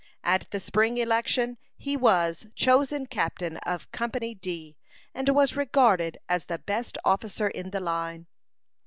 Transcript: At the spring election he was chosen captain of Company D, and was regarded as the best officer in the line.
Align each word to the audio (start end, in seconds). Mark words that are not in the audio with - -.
At 0.23 0.49
the 0.49 0.59
spring 0.59 0.97
election 0.97 1.59
he 1.77 1.95
was 1.95 2.47
chosen 2.55 3.05
captain 3.05 3.57
of 3.57 3.91
Company 3.91 4.33
D, 4.33 4.75
and 5.13 5.29
was 5.29 5.55
regarded 5.55 6.17
as 6.27 6.45
the 6.45 6.57
best 6.57 6.97
officer 7.05 7.49
in 7.49 7.69
the 7.69 7.79
line. 7.81 8.25